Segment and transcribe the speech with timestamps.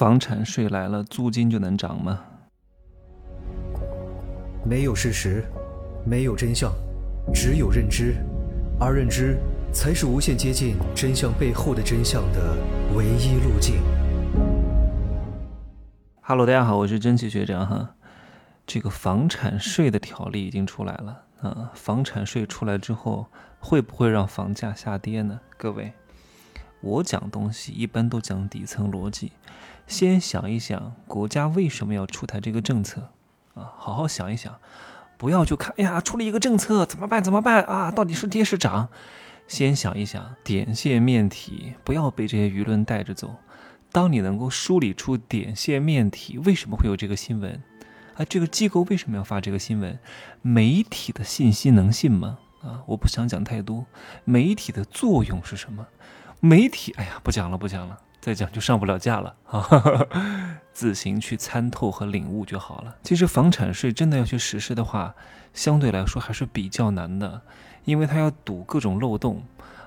[0.00, 2.24] 房产税来了，租金就能涨吗？
[4.64, 5.44] 没有事实，
[6.06, 6.72] 没有真相，
[7.34, 8.16] 只有认知，
[8.80, 9.38] 而认知
[9.74, 12.56] 才是无限接近真相背后的真相的
[12.96, 13.74] 唯一路径。
[16.22, 17.94] Hello，大家好，我是蒸汽学长哈。
[18.66, 23.26] 这个房产税的条例已经出来了啊，房产税出来之后，
[23.58, 25.38] 会不会让房价下跌呢？
[25.58, 25.92] 各位，
[26.80, 29.32] 我讲东西一般都讲底层逻辑，
[29.86, 33.10] 先想一想国家为什么要出台这个政策
[33.54, 34.58] 啊，好好想一想，
[35.18, 37.22] 不要就看，哎呀，出了一个政策怎么办？
[37.22, 37.90] 怎么办啊？
[37.90, 38.88] 到底是跌是涨？
[39.46, 43.36] 先想一想点线面体，不要被这些舆论带着走。
[43.92, 47.60] 当你能够梳理出点线面体为什么会有这个新闻？
[48.14, 49.98] 啊，这个机构为什么要发这个新闻？
[50.40, 52.38] 媒体的信息能信吗？
[52.62, 53.84] 啊，我不想讲太多。
[54.24, 55.86] 媒体的作用是什么？
[56.40, 59.68] 媒体，哎呀，不讲了，不讲了，再讲就上不了架了啊！
[60.72, 62.96] 自行去参透和领悟就好了。
[63.02, 65.14] 其实房产税真的要去实施的话，
[65.52, 67.42] 相对来说还是比较难的，
[67.84, 69.42] 因为它要堵各种漏洞。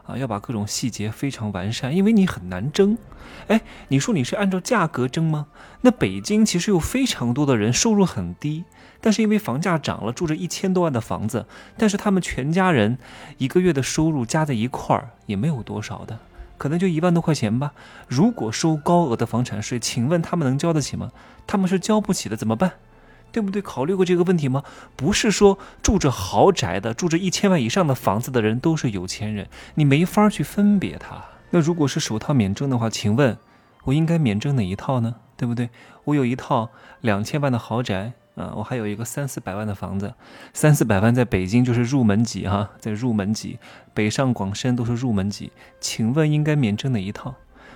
[0.05, 2.97] 啊，要把各种细节非常完善，因为你很难争。
[3.47, 5.47] 哎，你说你是按照价格争吗？
[5.79, 8.65] 那北京其实有非常多的人收入很低，
[8.99, 11.45] 但是因为房价涨了，住着一千多万的房子，
[11.77, 12.97] 但是他们全家人
[13.37, 16.19] 一个月的收入加在一块儿也没有多少的，
[16.63, 17.73] 可能就一万多块钱吧。
[18.07, 21.11] 如果收高额的房产税，请问他们能交得起吗？
[21.45, 22.71] 他们是交不起的，怎么办？
[23.33, 23.61] 对不对？
[23.61, 24.63] 考虑过这个问题吗？
[24.95, 31.21] 不是说住着豪宅的、住着一千万以上的房子的人都是有钱人，你没法去分别他。
[31.49, 33.37] 那如果是首套免征的话，请问
[33.83, 35.15] 我应该免征哪一套呢？
[35.35, 35.69] 对不对？
[36.05, 36.69] 我有一套
[37.01, 40.13] 两千万的豪宅啊，我还有一个三四百万的房子，
[40.53, 43.59] 三四百万在北京就是入门级哈，在入门级，
[43.93, 45.51] 北上广深都是入门级。
[45.79, 47.35] 请问应该免征哪一套？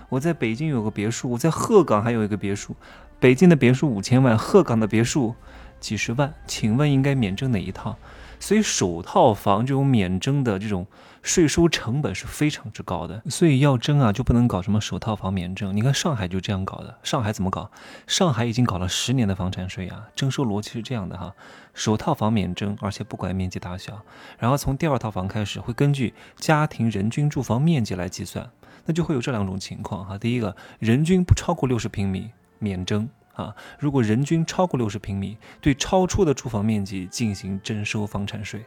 [0.09, 2.75] 我在北京有个别墅，我在鹤岗还有一个别墅。
[3.19, 5.35] 北京的别墅五千万，鹤岗的别墅
[5.79, 7.97] 几十万，请问应该免征哪一套？
[8.39, 10.85] 所以首套房这种免征的这种
[11.21, 15.75] 税收成本是非常之高的，所以要征啊就不能搞什么首套房免征。
[15.75, 17.69] 你看上海就这样搞的，上海怎么搞？
[18.05, 21.33] 上海已经搞了十年的房产税啊，征收逻辑是这样的哈：
[21.73, 24.01] 首套房免征，而且不管面积大小，
[24.37, 28.49] 然后从第二套房开始会根据家庭人均住房面积来计算，
[28.85, 30.17] 那就会有这两种情况哈。
[30.17, 32.31] 第一个人均不超过六十平米。
[32.59, 33.55] 免征啊！
[33.79, 38.65] 如果人均超过六十平米，对超出的住房面积进行征收房产税，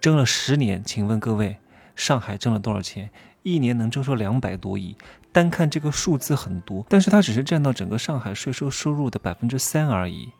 [0.00, 1.58] 征了十年，请问各位，
[1.94, 3.10] 上海征了多少钱？
[3.42, 4.96] 一年能征收两百多亿，
[5.30, 10.30] 单看这个数字很多，但是它只是占到整个上海税收收入的百分之三而已。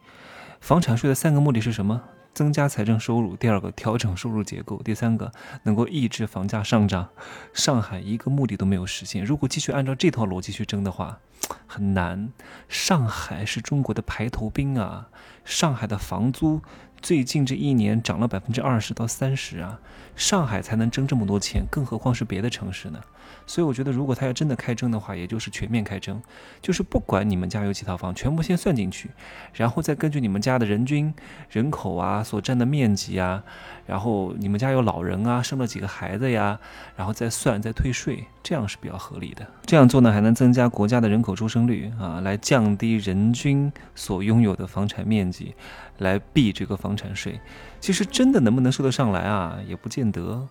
[0.60, 2.00] 房产税的三个目的是什么？
[2.32, 5.30] 增加财政收入，第二个调整收入结构，第三个
[5.62, 7.08] 能够抑制房价上涨。
[7.52, 9.24] 上海一个目的都没有实现。
[9.24, 11.20] 如果继续按照这套逻辑去争的话，
[11.68, 12.32] 很难。
[12.74, 15.06] 上海是中国的排头兵啊！
[15.44, 16.60] 上海的房租
[17.04, 19.78] 最近这一年涨了百分之二十到三十啊！
[20.16, 22.98] 上海才能挣这么多钱，更何况是别的城市呢？
[23.46, 26.22] 所以我觉得，如果他要真的开征的话，也就是全面开征，
[26.62, 29.10] 就是不管你们家有几套房，全部先算进去，
[29.52, 31.12] 然后再根据你们家的人均
[31.50, 33.44] 人口啊、所占的面积啊，
[33.86, 36.58] 然后你们家有老人啊、生了几个孩子呀，
[36.96, 39.46] 然后再算再退税，这样是比较合理的。
[39.66, 45.54] 这样做呢，还能增加国家的人口出生率啊，来降低人均所拥有的房产面积，
[45.98, 47.40] 来避这个房产税。
[47.80, 50.46] 其实真的能不能收得上来啊，也不见得。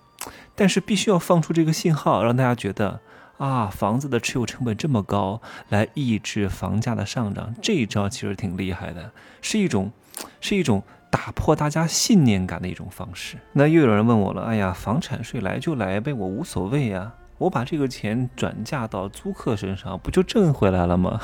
[0.55, 3.01] 但是必须要放出这个信号，让大家觉得
[3.37, 9.11] 啊，房子的持有成本这么高，来抑制房价的上涨，这一招其实挺厉害的，
[9.41, 9.91] 是一种，
[10.39, 13.37] 是一种打破大家信念感的一种方式。
[13.51, 21.19] 那又有人问我了，哎呀，房产税来就来呗，我无所谓呀，我把这个钱转嫁到租客身上，不就挣回来了吗？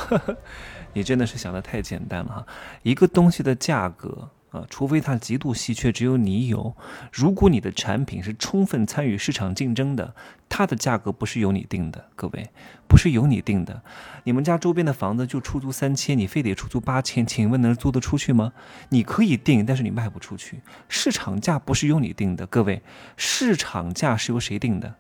[0.94, 2.46] 你真的是想的太简单了哈，
[2.82, 4.30] 一个东西的价格。
[4.52, 6.76] 啊，除非它极度稀缺，只有你有。
[7.12, 10.16] 如果你的产品是充分参与市场竞争的，
[10.48, 12.50] 它的价格不是由你定的，各位，
[12.88, 13.84] 不是由你定的。
[14.24, 18.54] 你们家周边的房子就出租三千，你非得出租八千，请问能租得出去吗？
[18.90, 20.62] 你可以定，但是你卖不出去。
[20.88, 22.82] 市场价不是由你定的，各位，
[23.18, 24.96] 市场价是由谁定的？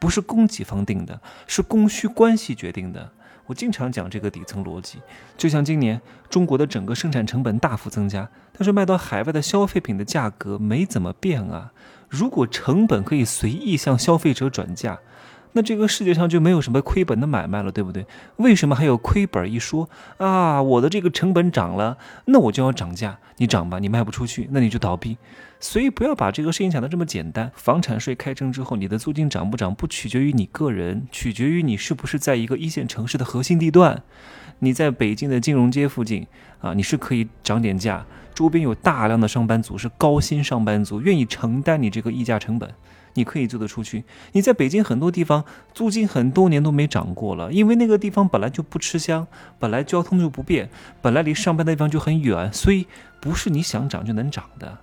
[0.00, 3.12] 不是供给方定的，是供需关系决定的。
[3.48, 4.98] 我经常讲这个底层逻辑，
[5.38, 5.98] 就像今年
[6.28, 11.72] 中国的整个生产成本大幅增加，但是卖到海外的消费品的价格没怎么变啊。
[12.10, 14.98] 如果成本可以随意向消费者转嫁，
[15.52, 18.06] 那这个世界上就没有什么亏本的买卖了，对不对？
[18.36, 20.62] 为什么还有亏本一说啊？
[20.62, 21.96] 我的这个成本涨了，
[22.26, 25.16] 那我就要涨价，你涨吧，你卖不出去，那你就倒闭。
[25.60, 27.50] 所以不要把这个事情想得这么简单。
[27.54, 34.02] 房产税开征之后，你的租金涨不涨，不取决于你个人，取决于你是不是在一个一线城市的核心地段。
[34.60, 36.26] 你在北京的金融街附近
[36.60, 42.72] 啊，你是可以涨点价，周边有大量的上班族，是高薪上班族，愿意承担你这个溢价成本。
[43.14, 44.04] 你可以租得出去。
[44.30, 45.44] 你在北京很多地方
[45.74, 49.26] 租金很多年都没涨过了，因为那个地方本来就不吃香，
[49.58, 50.70] 本来交通就不便，
[51.02, 52.86] 本来离上班的地方就很远，所以
[53.20, 54.78] 不是你想涨就能涨的。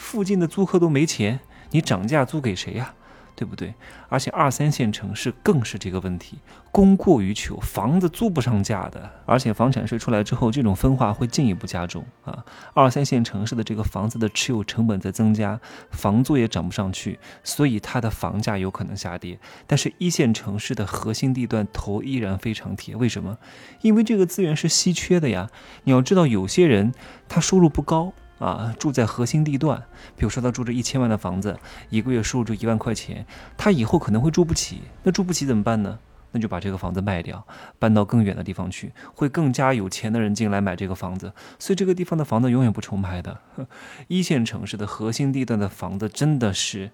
[0.00, 2.94] 附近的租客都没钱，你涨价租给谁呀？
[3.36, 3.72] 对不对？
[4.08, 6.38] 而且二三线城市更是这个问题，
[6.70, 9.10] 供过于求，房子租不上价的。
[9.24, 12.44] 而且房产税出来之后，这种分化会进一步加重啊！
[12.74, 15.58] 二三线城市的这个房子的持有成本在增加，
[15.90, 19.38] 房租也涨不上去，所以它的房价有可能下跌。
[19.66, 23.38] 但是一线城市的核心地段头依然非常铁，为什么？
[23.80, 25.48] 因为这个资源是稀缺的呀！
[25.84, 26.92] 你要知道，有些人
[27.26, 28.12] 他收入不高。
[28.40, 29.80] 啊，住在核心地段，
[30.16, 31.56] 比如说他住着一千万的房子，
[31.90, 33.24] 一个月收入就一万块钱，
[33.56, 34.80] 他以后可能会住不起。
[35.02, 35.98] 那住不起怎么办呢？
[36.32, 37.44] 那就把这个房子卖掉，
[37.78, 41.32] 搬到更远的地方去，会更加有钱的人进来买这个房子。
[41.58, 43.40] 所以这个地方的房子永远不愁卖的。
[44.08, 46.92] 一线城市的核心地段的房子真的是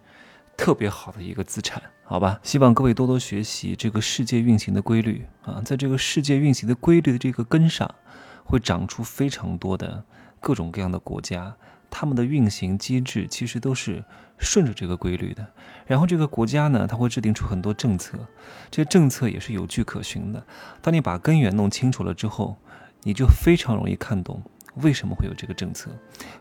[0.56, 2.40] 特别好的一个资产，好吧？
[2.42, 7.94] 希望各位多多学习这个世界运行的规律啊，在这个世界运行的规律的这个根上，
[8.42, 10.02] 会长出非常多的。
[10.40, 11.56] 各种各样的国家，
[11.90, 14.04] 他们的运行机制其实都是
[14.38, 15.46] 顺着这个规律的。
[15.86, 18.18] 然后这个国家呢，它会制定出很多政策，
[18.70, 20.44] 这些政策也是有据可循的。
[20.82, 22.56] 当你把根源弄清楚了之后，
[23.02, 24.42] 你就非常容易看懂
[24.76, 25.90] 为什么会有这个政策，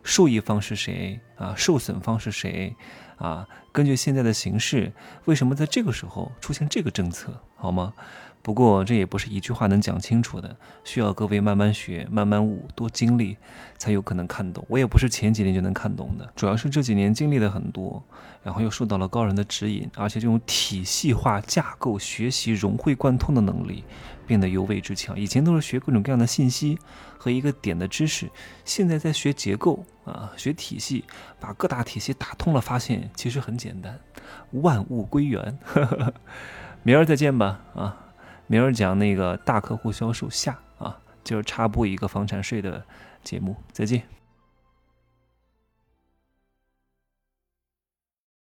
[0.03, 2.75] 受益方是谁啊，受损方是谁
[3.17, 3.47] 啊？
[3.71, 4.91] 根据现在的形势，
[5.25, 7.93] 为什么在这个时候出现这个政策，好吗？
[8.41, 13.35] 不过这也不是一句话能讲清楚的，需要各位慢慢学、慢慢悟、多经历，
[13.75, 14.63] 才有可能看懂。
[14.69, 18.03] 我也不是前几年就能看懂的，主要是这几年经历了很多，
[18.43, 23.83] 然后又受到了高人的指引，而且这种体系化架构学习、融会贯通的能力
[24.27, 25.19] 变得尤为之强。
[25.19, 26.77] 以前都是学各种各样的信息
[27.25, 28.29] 和一个点的知识，
[28.65, 31.03] 现在在学结构啊，学体系，
[31.39, 33.99] 把各大体系打通了，发现其实很简单，
[34.51, 35.57] 万物归元。
[36.85, 37.97] 明儿再见吧，啊。
[38.45, 42.85] 明儿讲那个大客户销售下啊，就是插播一个房产税的
[43.23, 44.14] 节目，再见。